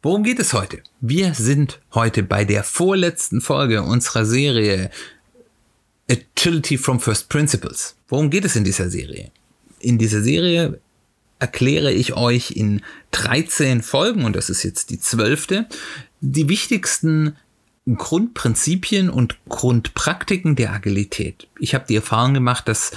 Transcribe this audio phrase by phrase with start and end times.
[0.00, 0.80] Worum geht es heute?
[1.00, 4.90] Wir sind heute bei der vorletzten Folge unserer Serie
[6.08, 7.96] Agility from First Principles.
[8.06, 9.32] Worum geht es in dieser Serie?
[9.80, 10.80] In dieser Serie
[11.40, 15.66] erkläre ich euch in 13 Folgen, und das ist jetzt die zwölfte,
[16.20, 17.36] die wichtigsten
[17.92, 21.48] Grundprinzipien und Grundpraktiken der Agilität.
[21.58, 22.92] Ich habe die Erfahrung gemacht, dass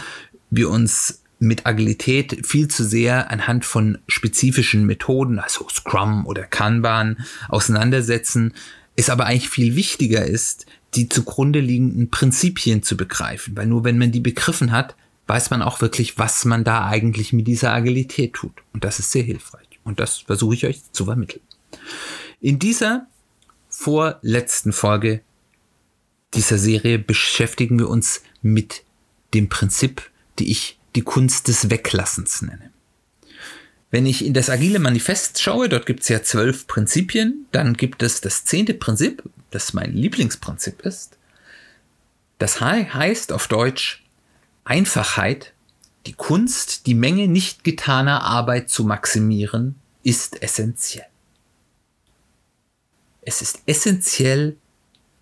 [0.51, 7.25] wir uns mit Agilität viel zu sehr anhand von spezifischen Methoden, also Scrum oder Kanban,
[7.49, 8.53] auseinandersetzen,
[8.95, 13.97] es aber eigentlich viel wichtiger ist, die zugrunde liegenden Prinzipien zu begreifen, weil nur wenn
[13.97, 18.33] man die begriffen hat, weiß man auch wirklich, was man da eigentlich mit dieser Agilität
[18.33, 18.53] tut.
[18.73, 19.67] Und das ist sehr hilfreich.
[19.83, 21.41] Und das versuche ich euch zu vermitteln.
[22.39, 23.07] In dieser
[23.69, 25.21] vorletzten Folge
[26.33, 28.83] dieser Serie beschäftigen wir uns mit
[29.33, 32.71] dem Prinzip, die ich die Kunst des Weglassens nenne.
[33.89, 38.03] Wenn ich in das Agile Manifest schaue, dort gibt es ja zwölf Prinzipien, dann gibt
[38.03, 41.17] es das zehnte Prinzip, das mein Lieblingsprinzip ist.
[42.39, 44.03] Das heißt auf Deutsch
[44.63, 45.53] Einfachheit,
[46.05, 51.05] die Kunst, die Menge nicht getaner Arbeit zu maximieren, ist essentiell.
[53.21, 54.57] Es ist essentiell,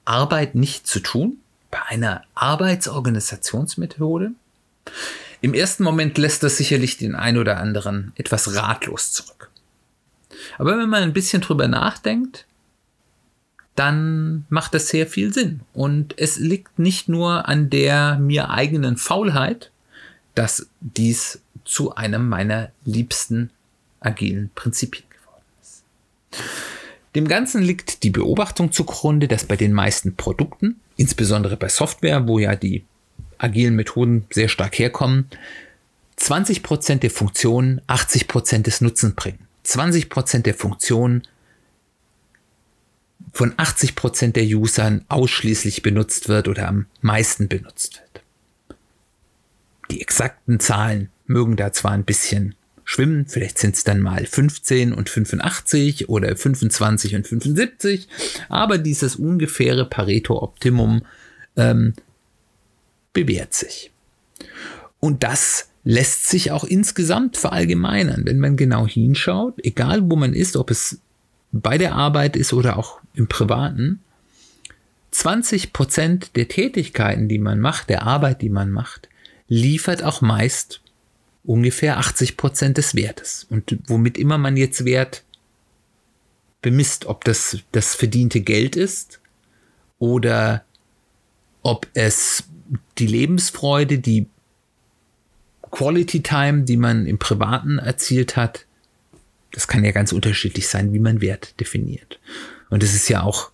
[0.06, 1.38] Arbeit nicht zu tun
[1.70, 4.32] bei einer Arbeitsorganisationsmethode.
[5.42, 9.50] Im ersten Moment lässt das sicherlich den ein oder anderen etwas ratlos zurück.
[10.58, 12.46] Aber wenn man ein bisschen drüber nachdenkt,
[13.76, 15.62] dann macht das sehr viel Sinn.
[15.74, 19.72] Und es liegt nicht nur an der mir eigenen Faulheit,
[20.36, 23.52] dass dies zu einem meiner liebsten
[24.02, 25.84] agilen Prinzipien geworden ist.
[27.16, 32.40] Dem Ganzen liegt die Beobachtung zugrunde, dass bei den meisten Produkten, insbesondere bei Software, wo
[32.40, 32.84] ja die
[33.40, 35.30] agilen Methoden sehr stark herkommen,
[36.20, 39.48] 20% der Funktionen 80% des Nutzen bringen.
[39.66, 41.24] 20% der Funktionen
[43.32, 48.24] von 80% der Usern ausschließlich benutzt wird oder am meisten benutzt wird.
[49.92, 54.94] Die exakten Zahlen mögen da zwar ein bisschen schwimmen, vielleicht sind es dann mal 15
[54.94, 58.08] und 85 oder 25 und 75,
[58.50, 61.04] aber dieses ungefähre Pareto-Optimum
[61.56, 61.94] ähm,
[63.14, 63.92] bewährt sich.
[65.00, 70.58] Und das lässt sich auch insgesamt verallgemeinern, wenn man genau hinschaut, egal wo man ist,
[70.58, 71.00] ob es
[71.52, 74.02] bei der Arbeit ist oder auch im Privaten.
[75.12, 79.10] 20 Prozent der Tätigkeiten, die man macht, der Arbeit, die man macht,
[79.48, 80.82] liefert auch meist
[81.44, 83.48] ungefähr 80 Prozent des Wertes.
[83.50, 85.24] Und womit immer man jetzt Wert
[86.62, 89.20] bemisst, ob das das verdiente Geld ist
[89.98, 90.64] oder
[91.64, 92.44] ob es
[92.98, 94.28] die Lebensfreude, die
[95.72, 98.66] Quality Time, die man im Privaten erzielt hat,
[99.52, 102.20] das kann ja ganz unterschiedlich sein, wie man Wert definiert.
[102.70, 103.52] Und es ist ja auch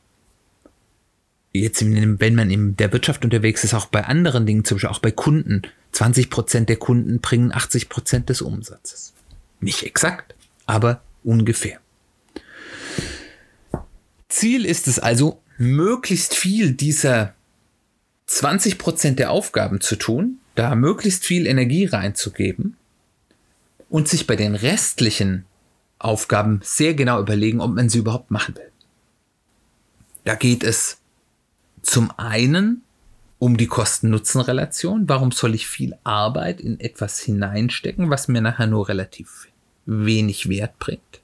[1.53, 4.99] jetzt, wenn man in der Wirtschaft unterwegs ist, auch bei anderen Dingen, zum Beispiel auch
[4.99, 5.61] bei Kunden,
[5.93, 9.13] 20 Prozent der Kunden bringen 80 Prozent des Umsatzes.
[9.61, 11.79] Nicht exakt, aber ungefähr.
[14.27, 17.34] Ziel ist es also, möglichst viel dieser
[18.27, 22.77] 20 Prozent der Aufgaben zu tun, da möglichst viel Energie reinzugeben
[23.89, 25.45] und sich bei den restlichen
[25.99, 28.71] Aufgaben sehr genau überlegen, ob man sie überhaupt machen will.
[30.23, 30.97] Da geht es
[31.81, 32.81] zum einen
[33.37, 35.07] um die Kosten-Nutzen-Relation.
[35.07, 39.47] Warum soll ich viel Arbeit in etwas hineinstecken, was mir nachher nur relativ
[39.85, 41.21] wenig Wert bringt?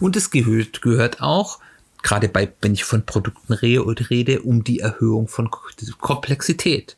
[0.00, 1.60] Und es gehört, gehört auch
[2.02, 5.50] gerade bei, wenn ich von Produkten rede, um die Erhöhung von
[5.98, 6.96] Komplexität.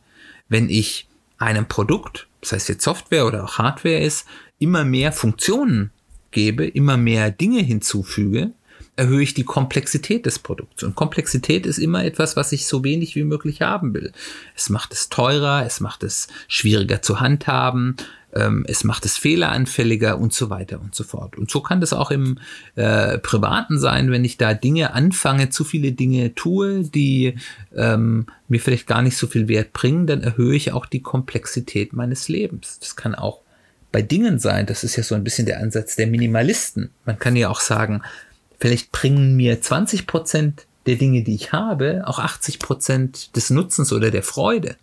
[0.49, 4.27] Wenn ich einem Produkt, das heißt jetzt Software oder auch Hardware ist,
[4.59, 5.91] immer mehr Funktionen
[6.31, 8.53] gebe, immer mehr Dinge hinzufüge,
[8.97, 10.83] erhöhe ich die Komplexität des Produkts.
[10.83, 14.13] Und Komplexität ist immer etwas, was ich so wenig wie möglich haben will.
[14.55, 17.97] Es macht es teurer, es macht es schwieriger zu handhaben,
[18.35, 21.37] ähm, es macht es fehleranfälliger und so weiter und so fort.
[21.37, 22.39] Und so kann das auch im
[22.75, 27.37] äh, Privaten sein, wenn ich da Dinge anfange, zu viele Dinge tue, die
[27.75, 31.95] ähm, mir vielleicht gar nicht so viel Wert bringen, dann erhöhe ich auch die Komplexität
[31.95, 32.79] meines Lebens.
[32.79, 33.41] Das kann auch
[33.91, 36.91] bei Dingen sein, das ist ja so ein bisschen der Ansatz der Minimalisten.
[37.05, 38.03] Man kann ja auch sagen,
[38.63, 43.93] vielleicht bringen mir 20 Prozent der Dinge, die ich habe, auch 80 Prozent des Nutzens
[43.93, 44.77] oder der Freude.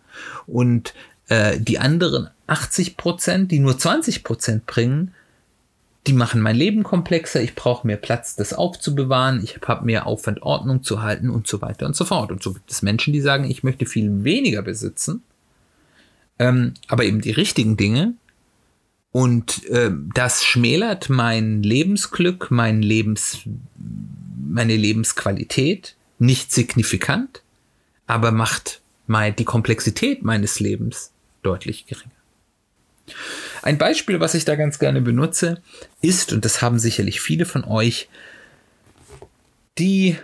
[0.46, 0.92] Und
[1.28, 5.14] äh, die anderen 80 Prozent, die nur 20 Prozent bringen,
[6.06, 10.42] die machen mein Leben komplexer, ich brauche mehr Platz, das aufzubewahren, ich habe mehr Aufwand,
[10.42, 12.30] Ordnung zu halten und so weiter und so fort.
[12.30, 15.22] Und so gibt es Menschen, die sagen, ich möchte viel weniger besitzen,
[16.38, 18.12] ähm, aber eben die richtigen Dinge.
[19.12, 23.40] Und äh, das schmälert mein Lebensglück, mein Lebens,
[24.48, 27.42] meine Lebensqualität nicht signifikant,
[28.06, 31.12] aber macht mein, die Komplexität meines Lebens
[31.42, 32.10] deutlich geringer.
[33.62, 35.60] Ein Beispiel, was ich da ganz gerne benutze,
[36.00, 38.08] ist, und das haben sicherlich viele von euch,
[39.78, 40.16] die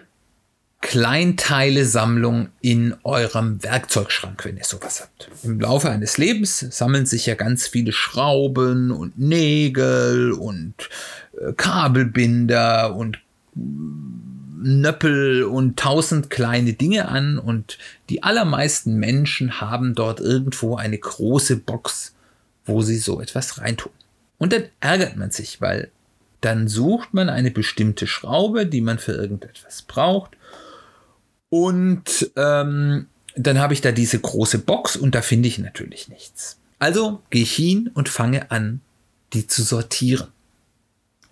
[0.81, 5.31] Kleinteile-Sammlung in eurem Werkzeugschrank, wenn ihr sowas habt.
[5.43, 10.75] Im Laufe eines Lebens sammeln sich ja ganz viele Schrauben und Nägel und
[11.41, 13.19] äh, Kabelbinder und
[13.55, 17.79] Nöppel und tausend kleine Dinge an und
[18.11, 22.15] die allermeisten Menschen haben dort irgendwo eine große Box
[22.67, 23.93] wo sie so etwas reintun.
[24.39, 25.91] Und dann ärgert man sich, weil
[26.41, 30.36] dann sucht man eine bestimmte Schraube, die man für irgendetwas braucht.
[31.49, 33.07] Und ähm,
[33.37, 36.59] dann habe ich da diese große Box und da finde ich natürlich nichts.
[36.79, 38.81] Also gehe ich hin und fange an,
[39.33, 40.29] die zu sortieren.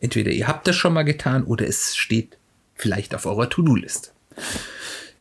[0.01, 2.37] Entweder ihr habt das schon mal getan oder es steht
[2.75, 4.11] vielleicht auf eurer To-Do-Liste.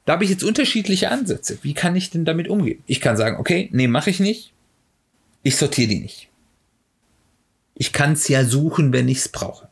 [0.06, 1.57] Da habe ich jetzt unterschiedliche Ansätze.
[1.62, 2.84] Wie kann ich denn damit umgehen?
[2.88, 4.51] Ich kann sagen, okay, nee, mache ich nicht.
[5.44, 6.30] Ich sortiere die nicht.
[7.75, 9.69] Ich kann es ja suchen, wenn ich es brauche.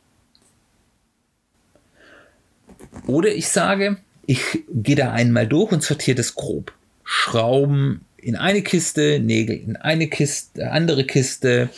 [3.06, 3.98] Oder ich sage,
[4.32, 6.72] ich gehe da einmal durch und sortiere das grob.
[7.04, 11.68] Schrauben in eine Kiste, Nägel in eine Kiste, andere Kiste,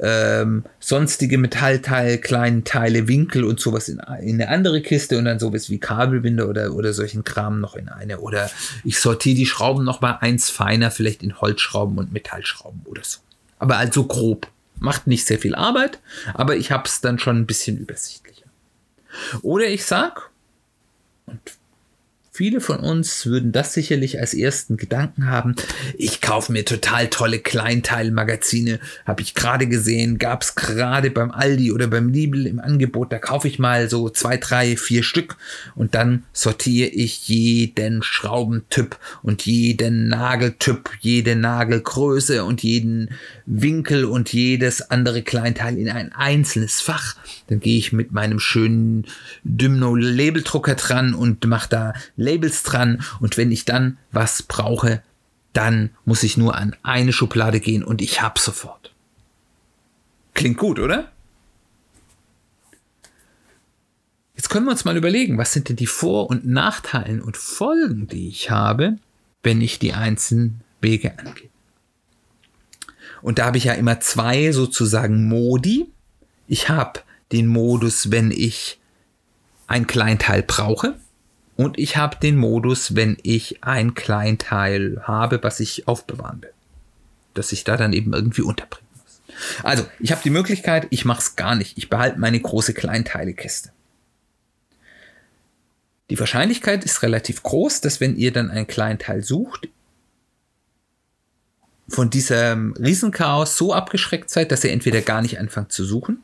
[0.00, 5.38] ähm, sonstige Metallteile, kleine Teile, Winkel und sowas in, in eine andere Kiste und dann
[5.38, 8.18] sowas wie Kabelbinder oder, oder solchen Kram noch in eine.
[8.18, 8.50] Oder
[8.82, 13.20] ich sortiere die Schrauben noch mal eins feiner, vielleicht in Holzschrauben und Metallschrauben oder so.
[13.58, 14.48] Aber also grob.
[14.82, 15.98] Macht nicht sehr viel Arbeit,
[16.32, 18.46] aber ich habe es dann schon ein bisschen übersichtlicher.
[19.42, 20.29] Oder ich sag, und
[22.40, 25.56] Viele von uns würden das sicherlich als ersten Gedanken haben.
[25.98, 28.80] Ich kaufe mir total tolle Kleinteilmagazine.
[29.04, 33.12] Habe ich gerade gesehen, gab es gerade beim Aldi oder beim Lidl im Angebot.
[33.12, 35.36] Da kaufe ich mal so zwei, drei, vier Stück
[35.74, 43.10] und dann sortiere ich jeden Schraubentyp und jeden Nageltyp, jede Nagelgröße und jeden
[43.44, 47.16] Winkel und jedes andere Kleinteil in ein einzelnes Fach.
[47.48, 49.04] Dann gehe ich mit meinem schönen
[49.44, 51.92] Dymno-Labeldrucker dran und mache da
[52.30, 55.02] Labels dran und wenn ich dann was brauche,
[55.52, 58.92] dann muss ich nur an eine Schublade gehen und ich habe sofort.
[60.34, 61.10] Klingt gut, oder?
[64.36, 68.06] Jetzt können wir uns mal überlegen, was sind denn die Vor- und Nachteilen und Folgen,
[68.06, 68.96] die ich habe,
[69.42, 71.50] wenn ich die einzelnen Wege angehe.
[73.20, 75.90] Und da habe ich ja immer zwei sozusagen Modi.
[76.46, 77.00] Ich habe
[77.32, 78.80] den Modus, wenn ich
[79.66, 80.96] ein Kleinteil brauche.
[81.60, 86.54] Und ich habe den Modus, wenn ich ein Kleinteil habe, was ich aufbewahren will.
[87.34, 89.20] Dass ich da dann eben irgendwie unterbringen muss.
[89.62, 91.76] Also, ich habe die Möglichkeit, ich mache es gar nicht.
[91.76, 93.72] Ich behalte meine große Kleinteilekiste.
[96.08, 99.68] Die Wahrscheinlichkeit ist relativ groß, dass wenn ihr dann ein Kleinteil sucht,
[101.90, 106.22] von diesem Riesenchaos so abgeschreckt seid, dass ihr entweder gar nicht anfangt zu suchen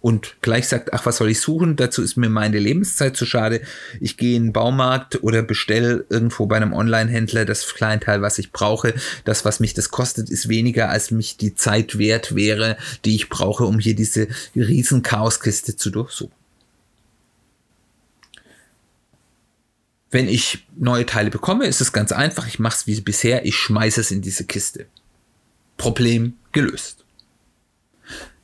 [0.00, 1.74] und gleich sagt, ach, was soll ich suchen?
[1.74, 3.60] Dazu ist mir meine Lebenszeit zu schade.
[4.00, 8.52] Ich gehe in den Baumarkt oder bestelle irgendwo bei einem Online-Händler das Kleinteil, was ich
[8.52, 8.94] brauche.
[9.24, 13.28] Das, was mich das kostet, ist weniger, als mich die Zeit wert wäre, die ich
[13.28, 16.32] brauche, um hier diese riesen Chaoskiste zu durchsuchen.
[20.10, 22.46] Wenn ich neue Teile bekomme, ist es ganz einfach.
[22.46, 23.44] Ich mache es wie bisher.
[23.44, 24.86] Ich schmeiße es in diese Kiste.
[25.76, 27.04] Problem gelöst.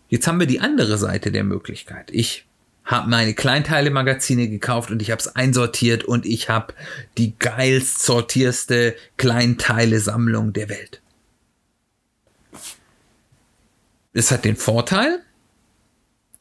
[0.08, 2.10] Jetzt haben wir die andere Seite der Möglichkeit.
[2.12, 2.46] Ich
[2.84, 6.74] habe meine Kleinteile-Magazine gekauft und ich habe es einsortiert und ich habe
[7.16, 11.00] die geilst sortierste Kleinteile-Sammlung der Welt.
[14.12, 15.22] Es hat den Vorteil,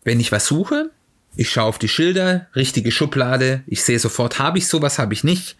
[0.04, 0.92] wenn ich was suche,
[1.36, 5.24] ich schaue auf die Schilder, richtige Schublade, ich sehe sofort, habe ich sowas, habe ich
[5.24, 5.56] nicht,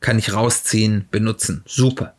[0.00, 1.62] kann ich rausziehen, benutzen.
[1.66, 2.14] Super.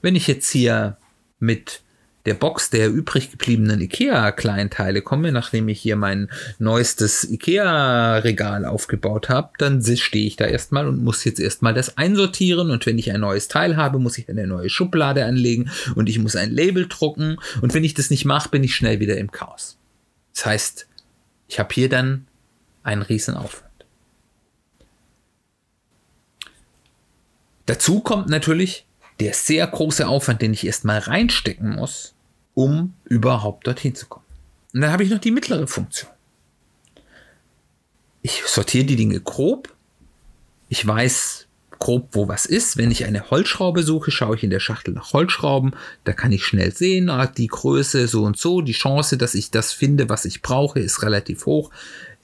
[0.00, 0.96] Wenn ich jetzt hier
[1.40, 1.82] mit
[2.28, 9.52] der Box der übrig gebliebenen IKEA-Kleinteile komme, nachdem ich hier mein neuestes IKEA-Regal aufgebaut habe,
[9.56, 12.70] dann stehe ich da erstmal und muss jetzt erstmal das einsortieren.
[12.70, 16.18] Und wenn ich ein neues Teil habe, muss ich eine neue Schublade anlegen und ich
[16.18, 17.38] muss ein Label drucken.
[17.62, 19.78] Und wenn ich das nicht mache, bin ich schnell wieder im Chaos.
[20.34, 20.86] Das heißt,
[21.48, 22.26] ich habe hier dann
[22.82, 23.64] einen riesen Aufwand.
[27.64, 28.84] Dazu kommt natürlich
[29.18, 32.14] der sehr große Aufwand, den ich erstmal reinstecken muss,
[32.58, 34.24] um überhaupt dorthin zu kommen.
[34.74, 36.10] Und dann habe ich noch die mittlere Funktion.
[38.20, 39.72] Ich sortiere die Dinge grob.
[40.68, 41.46] Ich weiß
[41.78, 42.76] grob, wo was ist.
[42.76, 45.76] Wenn ich eine Holzschraube suche, schaue ich in der Schachtel nach Holzschrauben.
[46.02, 48.60] Da kann ich schnell sehen, ah, die Größe so und so.
[48.60, 51.70] Die Chance, dass ich das finde, was ich brauche, ist relativ hoch.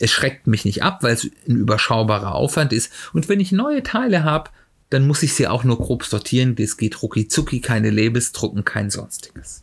[0.01, 2.93] Es schreckt mich nicht ab, weil es ein überschaubarer Aufwand ist.
[3.13, 4.51] Und wenn ich neue Teile habe,
[4.91, 6.57] dann muss ich sie auch nur grob sortieren.
[6.57, 9.63] Das geht rucki zucki, keine Labels drucken, kein sonstiges.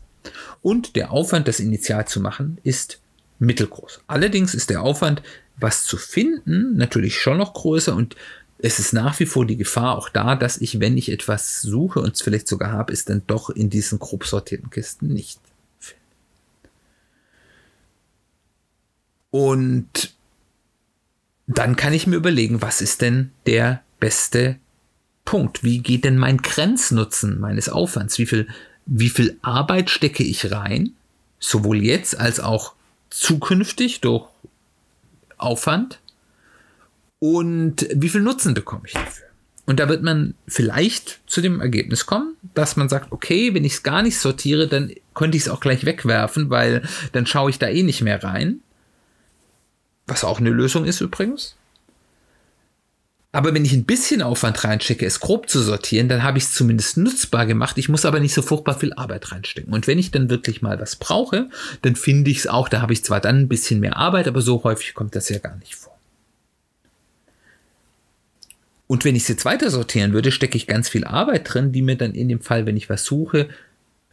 [0.62, 3.00] Und der Aufwand, das initial zu machen, ist
[3.38, 4.00] mittelgroß.
[4.06, 5.22] Allerdings ist der Aufwand,
[5.56, 8.16] was zu finden, natürlich schon noch größer und
[8.64, 11.98] es ist nach wie vor die Gefahr auch da, dass ich, wenn ich etwas suche
[12.00, 15.40] und es vielleicht sogar habe, es dann doch in diesen grob sortierten Kisten nicht
[15.80, 16.00] finde.
[19.30, 20.14] Und
[21.48, 24.60] dann kann ich mir überlegen, was ist denn der beste
[25.24, 25.64] Punkt?
[25.64, 28.16] Wie geht denn mein Grenznutzen meines Aufwands?
[28.18, 28.46] Wie viel,
[28.86, 30.92] wie viel Arbeit stecke ich rein?
[31.38, 32.74] Sowohl jetzt als auch
[33.10, 34.26] zukünftig durch
[35.38, 35.98] Aufwand?
[37.22, 39.26] und wie viel Nutzen bekomme ich dafür?
[39.64, 43.74] Und da wird man vielleicht zu dem Ergebnis kommen, dass man sagt, okay, wenn ich
[43.74, 47.60] es gar nicht sortiere, dann könnte ich es auch gleich wegwerfen, weil dann schaue ich
[47.60, 48.58] da eh nicht mehr rein.
[50.08, 51.54] Was auch eine Lösung ist übrigens.
[53.34, 56.52] Aber wenn ich ein bisschen Aufwand reinstecke, es grob zu sortieren, dann habe ich es
[56.52, 57.78] zumindest nutzbar gemacht.
[57.78, 59.72] Ich muss aber nicht so furchtbar viel Arbeit reinstecken.
[59.72, 61.48] Und wenn ich dann wirklich mal was brauche,
[61.80, 64.42] dann finde ich es auch, da habe ich zwar dann ein bisschen mehr Arbeit, aber
[64.42, 65.98] so häufig kommt das ja gar nicht vor.
[68.86, 71.80] Und wenn ich es jetzt weiter sortieren würde, stecke ich ganz viel Arbeit drin, die
[71.80, 73.48] mir dann in dem Fall, wenn ich was suche,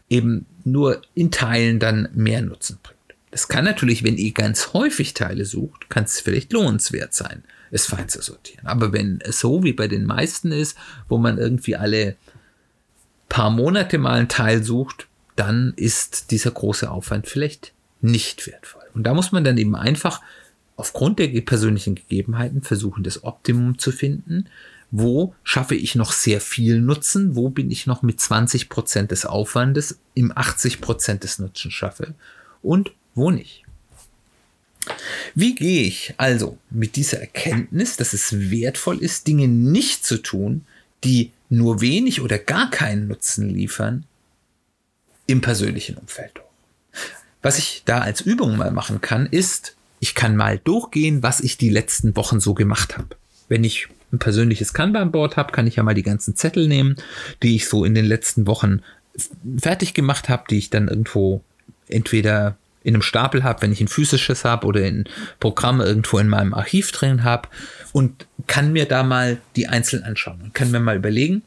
[0.09, 2.98] eben nur in Teilen dann mehr Nutzen bringt.
[3.31, 7.85] Das kann natürlich, wenn ihr ganz häufig Teile sucht, kann es vielleicht lohnenswert sein, es
[7.85, 8.65] fein zu sortieren.
[8.67, 12.15] Aber wenn es so wie bei den meisten ist, wo man irgendwie alle
[13.27, 18.83] paar Monate mal einen Teil sucht, dann ist dieser große Aufwand vielleicht nicht wertvoll.
[18.93, 20.21] Und da muss man dann eben einfach
[20.75, 24.45] aufgrund der persönlichen Gegebenheiten versuchen, das Optimum zu finden.
[24.91, 27.35] Wo schaffe ich noch sehr viel Nutzen?
[27.35, 32.15] Wo bin ich noch mit 20 Prozent des Aufwandes im 80 Prozent des Nutzens schaffe?
[32.61, 33.63] Und wo nicht?
[35.35, 40.65] Wie gehe ich also mit dieser Erkenntnis, dass es wertvoll ist, Dinge nicht zu tun,
[41.03, 44.05] die nur wenig oder gar keinen Nutzen liefern,
[45.27, 46.41] im persönlichen Umfeld
[47.43, 51.57] Was ich da als Übung mal machen kann, ist ich kann mal durchgehen, was ich
[51.57, 53.09] die letzten Wochen so gemacht habe.
[53.47, 56.95] Wenn ich ein persönliches Kanban-Board habe, kann ich ja mal die ganzen Zettel nehmen,
[57.43, 58.81] die ich so in den letzten Wochen
[59.57, 61.43] fertig gemacht habe, die ich dann irgendwo
[61.89, 62.57] entweder
[62.89, 65.05] in einem Stapel habe, wenn ich ein physisches habe oder in
[65.39, 67.47] Programme irgendwo in meinem Archiv drin habe
[67.93, 71.43] und kann mir da mal die einzeln anschauen und kann mir mal überlegen,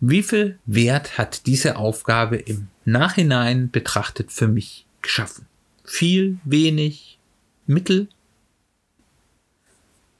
[0.00, 5.46] wie viel Wert hat diese Aufgabe im Nachhinein betrachtet für mich geschaffen?
[5.84, 7.18] Viel, wenig,
[7.66, 8.08] Mittel.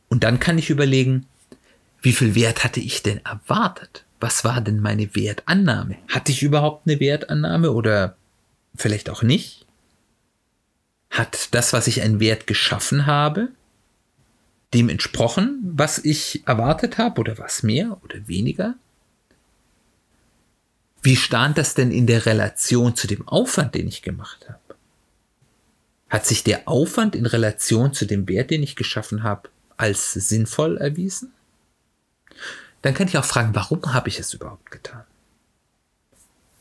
[0.08, 1.26] Und dann kann ich überlegen,
[2.00, 4.04] wie viel Wert hatte ich denn erwartet?
[4.20, 5.96] Was war denn meine Wertannahme?
[6.08, 8.16] Hatte ich überhaupt eine Wertannahme oder
[8.76, 9.61] vielleicht auch nicht?
[11.12, 13.48] Hat das, was ich einen Wert geschaffen habe,
[14.72, 18.76] dem entsprochen, was ich erwartet habe oder was mehr oder weniger?
[21.02, 24.58] Wie stand das denn in der Relation zu dem Aufwand, den ich gemacht habe?
[26.08, 30.78] Hat sich der Aufwand in Relation zu dem Wert, den ich geschaffen habe, als sinnvoll
[30.78, 31.30] erwiesen?
[32.80, 35.04] Dann kann ich auch fragen, warum habe ich es überhaupt getan?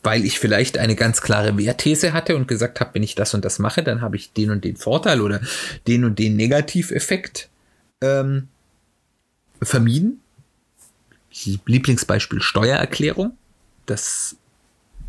[0.03, 3.45] Weil ich vielleicht eine ganz klare Wertthese hatte und gesagt habe, wenn ich das und
[3.45, 5.41] das mache, dann habe ich den und den Vorteil oder
[5.87, 7.49] den und den Negativeffekt
[8.01, 8.47] ähm,
[9.61, 10.21] vermieden.
[11.65, 13.37] Lieblingsbeispiel Steuererklärung.
[13.85, 14.35] Das,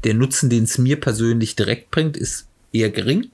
[0.05, 3.31] der Nutzen, den es mir persönlich direkt bringt, ist eher gering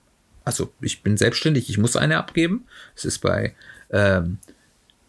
[0.49, 2.65] also ich bin selbstständig, ich muss eine abgeben.
[2.97, 3.55] Es ist bei
[3.91, 4.39] ähm,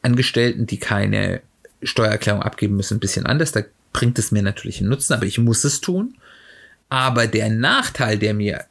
[0.02, 1.42] Angestellten, die keine
[1.82, 3.54] Steuererklärung abgeben müssen, ein bisschen anders.
[3.54, 3.62] Da
[3.94, 6.18] bringt es mir natürlich einen Nutzen, aber ich muss es tun.
[6.90, 8.66] Aber der Nachteil, der mir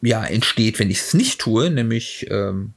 [0.00, 2.74] ja entsteht, wenn ich es nicht tue, nämlich ähm,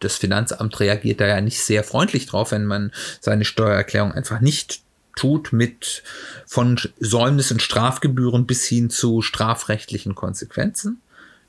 [0.00, 4.82] das Finanzamt reagiert da ja nicht sehr freundlich drauf, wenn man seine Steuererklärung einfach nicht
[5.16, 6.02] tut mit
[6.46, 11.00] von Säumnis und Strafgebühren bis hin zu strafrechtlichen Konsequenzen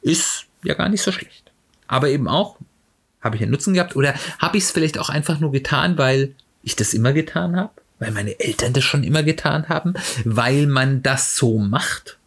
[0.01, 1.51] ist ja gar nicht so schlecht.
[1.88, 2.58] Aber eben auch,
[3.22, 6.34] habe ich einen Nutzen gehabt oder habe ich es vielleicht auch einfach nur getan, weil
[6.63, 7.80] ich das immer getan habe?
[8.01, 9.93] Weil meine Eltern das schon immer getan haben?
[10.25, 12.17] Weil man das so macht?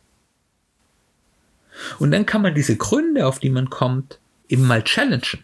[1.99, 5.43] Und dann kann man diese Gründe, auf die man kommt, eben mal challengen.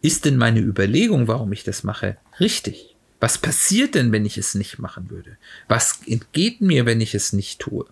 [0.00, 2.96] Ist denn meine Überlegung, warum ich das mache, richtig?
[3.20, 5.36] Was passiert denn, wenn ich es nicht machen würde?
[5.68, 7.84] Was entgeht mir, wenn ich es nicht tue?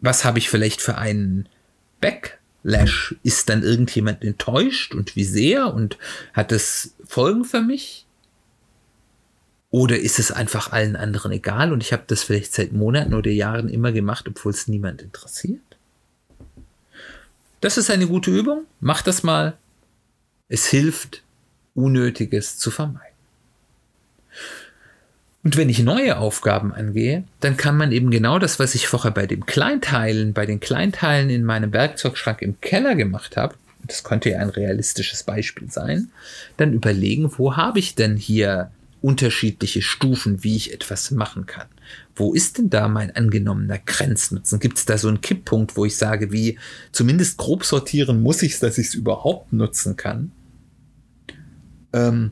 [0.00, 1.50] Was habe ich vielleicht für einen
[2.00, 3.14] Backlash?
[3.22, 5.98] Ist dann irgendjemand enttäuscht und wie sehr und
[6.32, 8.06] hat es Folgen für mich?
[9.72, 13.30] Oder ist es einfach allen anderen egal und ich habe das vielleicht seit Monaten oder
[13.30, 15.60] Jahren immer gemacht, obwohl es niemand interessiert?
[17.62, 18.66] Das ist eine gute Übung.
[18.80, 19.56] Mach das mal.
[20.50, 21.22] Es hilft,
[21.74, 23.16] Unnötiges zu vermeiden.
[25.42, 29.10] Und wenn ich neue Aufgaben angehe, dann kann man eben genau das, was ich vorher
[29.10, 34.28] bei dem Kleinteilen, bei den Kleinteilen in meinem Werkzeugschrank im Keller gemacht habe, das könnte
[34.30, 36.10] ja ein realistisches Beispiel sein,
[36.58, 38.70] dann überlegen, wo habe ich denn hier
[39.02, 41.68] unterschiedliche Stufen, wie ich etwas machen kann.
[42.14, 44.60] Wo ist denn da mein angenommener Grenznutzen?
[44.60, 46.58] Gibt es da so einen Kipppunkt, wo ich sage, wie
[46.92, 50.32] zumindest grob sortieren muss ich es, dass ich es überhaupt nutzen kann?
[51.92, 52.30] Ähm,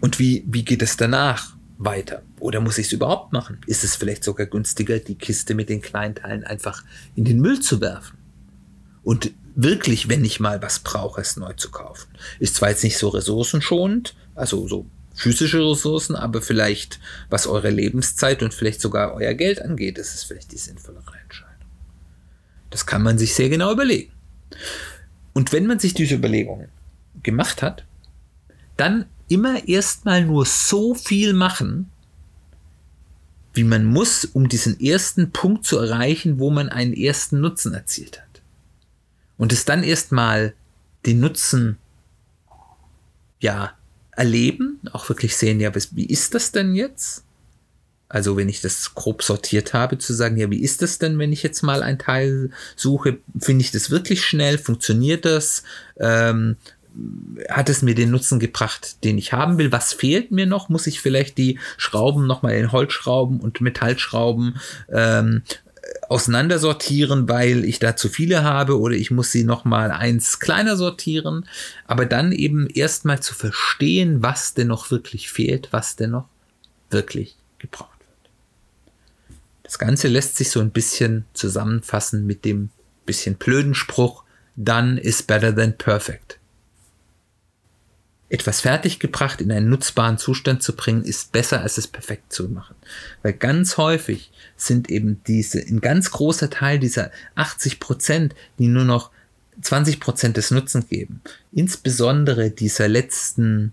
[0.00, 1.58] und wie, wie geht es danach?
[1.78, 2.22] weiter?
[2.40, 3.60] Oder muss ich es überhaupt machen?
[3.66, 6.84] Ist es vielleicht sogar günstiger, die Kiste mit den Kleinteilen einfach
[7.14, 8.18] in den Müll zu werfen?
[9.02, 12.08] Und wirklich, wenn ich mal was brauche, es neu zu kaufen.
[12.38, 14.86] Ist zwar jetzt nicht so ressourcenschonend, also so
[15.18, 20.22] physische Ressourcen, aber vielleicht, was eure Lebenszeit und vielleicht sogar euer Geld angeht, ist es
[20.22, 21.66] vielleicht die sinnvollere Entscheidung.
[22.70, 24.12] Das kann man sich sehr genau überlegen.
[25.32, 26.68] Und wenn man sich diese Überlegungen
[27.24, 27.84] gemacht hat,
[28.76, 31.90] dann immer erstmal nur so viel machen,
[33.54, 38.20] wie man muss, um diesen ersten Punkt zu erreichen, wo man einen ersten Nutzen erzielt
[38.20, 38.40] hat.
[39.36, 40.54] Und es dann erstmal
[41.06, 41.76] den Nutzen,
[43.40, 43.72] ja,
[44.12, 47.24] erleben, auch wirklich sehen, ja, wie ist das denn jetzt?
[48.08, 51.32] Also wenn ich das grob sortiert habe, zu sagen, ja, wie ist das denn, wenn
[51.32, 53.18] ich jetzt mal ein Teil suche?
[53.38, 54.56] Finde ich das wirklich schnell?
[54.56, 55.62] Funktioniert das?
[55.98, 56.56] Ähm,
[57.48, 59.70] hat es mir den Nutzen gebracht, den ich haben will?
[59.70, 60.68] Was fehlt mir noch?
[60.68, 64.58] Muss ich vielleicht die Schrauben nochmal in Holzschrauben und Metallschrauben
[64.90, 65.42] ähm,
[66.08, 71.46] auseinandersortieren, weil ich da zu viele habe oder ich muss sie nochmal eins kleiner sortieren,
[71.86, 76.28] aber dann eben erstmal zu verstehen, was denn noch wirklich fehlt, was denn noch
[76.90, 79.38] wirklich gebraucht wird.
[79.62, 82.70] Das Ganze lässt sich so ein bisschen zusammenfassen mit dem
[83.04, 84.24] bisschen blöden Spruch,
[84.56, 86.37] done is better than perfect
[88.30, 92.76] etwas fertiggebracht in einen nutzbaren Zustand zu bringen, ist besser als es perfekt zu machen.
[93.22, 98.84] Weil ganz häufig sind eben diese, ein ganz großer Teil dieser 80 Prozent, die nur
[98.84, 99.10] noch
[99.62, 101.22] 20 Prozent des Nutzens geben.
[101.52, 103.72] Insbesondere dieser letzten,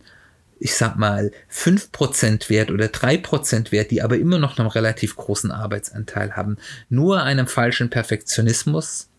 [0.60, 4.70] ich sag mal, 5 Prozent Wert oder 3 Prozent Wert, die aber immer noch einen
[4.70, 6.58] relativ großen Arbeitsanteil haben,
[6.90, 9.10] nur einem falschen Perfektionismus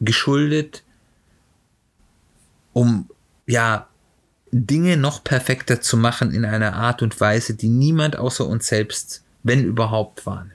[0.00, 0.84] geschuldet,
[2.72, 3.10] um
[3.46, 3.88] ja
[4.52, 9.24] Dinge noch perfekter zu machen in einer Art und Weise, die niemand außer uns selbst,
[9.42, 10.52] wenn überhaupt, wahrnimmt.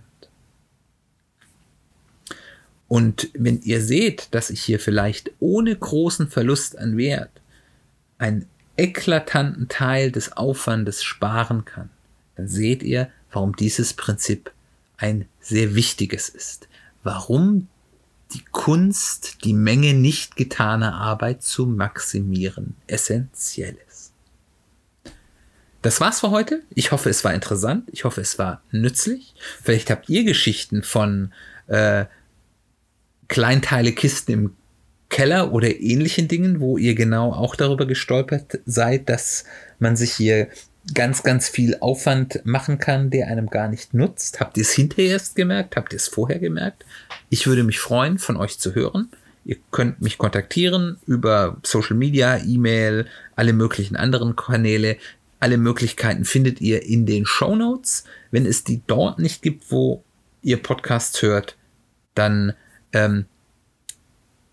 [2.87, 7.41] Und wenn ihr seht, dass ich hier vielleicht ohne großen Verlust an Wert
[8.17, 8.45] einen
[8.77, 11.89] eklatanten Teil des Aufwandes sparen kann,
[12.35, 14.51] dann seht ihr, warum dieses Prinzip
[14.97, 16.67] ein sehr wichtiges ist.
[17.03, 17.67] Warum
[18.33, 23.86] die Kunst, die Menge nicht getaner Arbeit zu maximieren, essentiell ist.
[25.87, 26.63] Das war's für heute.
[26.75, 27.87] Ich hoffe, es war interessant.
[27.93, 29.33] Ich hoffe, es war nützlich.
[29.63, 31.31] Vielleicht habt ihr Geschichten von
[31.67, 32.03] äh,
[33.29, 34.55] Kleinteile-Kisten im
[35.07, 39.45] Keller oder ähnlichen Dingen, wo ihr genau auch darüber gestolpert seid, dass
[39.79, 40.49] man sich hier
[40.93, 44.41] ganz, ganz viel Aufwand machen kann, der einem gar nicht nutzt.
[44.41, 45.77] Habt ihr es hinterher erst gemerkt?
[45.77, 46.83] Habt ihr es vorher gemerkt?
[47.29, 49.09] Ich würde mich freuen, von euch zu hören.
[49.47, 53.05] Ihr könnt mich kontaktieren über Social Media, E-Mail,
[53.37, 54.97] alle möglichen anderen Kanäle.
[55.39, 58.03] Alle Möglichkeiten findet ihr in den Show Notes.
[58.31, 60.03] Wenn es die dort nicht gibt, wo
[60.41, 61.55] ihr Podcasts hört,
[62.15, 62.53] dann
[62.93, 63.25] ähm,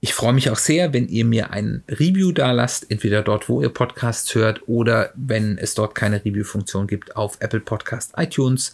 [0.00, 3.60] Ich freue mich auch sehr, wenn ihr mir ein Review da lasst, entweder dort, wo
[3.60, 8.72] ihr Podcasts hört oder wenn es dort keine Review-Funktion gibt, auf Apple Podcast, iTunes.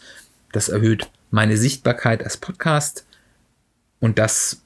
[0.52, 3.06] Das erhöht meine Sichtbarkeit als Podcast
[3.98, 4.62] und das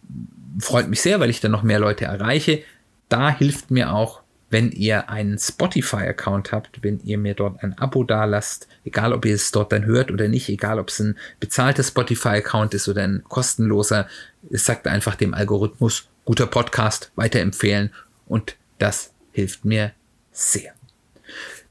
[0.59, 2.62] freut mich sehr, weil ich dann noch mehr Leute erreiche.
[3.09, 8.04] Da hilft mir auch wenn ihr einen Spotify-Account habt, wenn ihr mir dort ein Abo
[8.04, 11.82] dalasst, egal ob ihr es dort dann hört oder nicht, egal ob es ein bezahlter
[11.82, 14.06] Spotify-Account ist oder ein kostenloser,
[14.50, 17.90] es sagt einfach dem Algorithmus, guter Podcast, weiterempfehlen
[18.26, 19.92] und das hilft mir
[20.32, 20.72] sehr.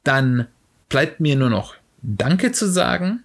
[0.04, 0.48] Dann
[0.90, 3.24] bleibt mir nur noch Danke zu sagen,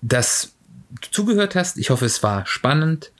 [0.00, 0.54] dass
[1.02, 1.76] du zugehört hast.
[1.76, 3.12] Ich hoffe, es war spannend.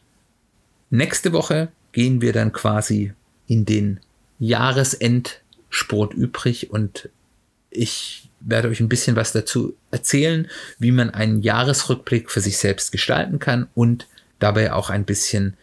[0.90, 3.12] Nächste Woche gehen wir dann quasi
[3.46, 4.01] in den
[4.38, 7.09] Jahresendsport übrig und
[7.70, 12.92] ich werde euch ein bisschen was dazu erzählen, wie man einen Jahresrückblick für sich selbst
[12.92, 14.07] gestalten kann und
[14.38, 15.57] dabei auch ein bisschen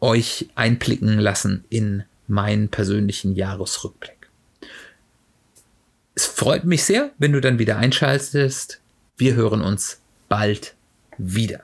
[0.00, 4.28] euch einblicken lassen in meinen persönlichen Jahresrückblick.
[6.14, 8.80] Es freut mich sehr, wenn du dann wieder einschaltest.
[9.16, 10.74] Wir hören uns bald
[11.18, 11.62] wieder.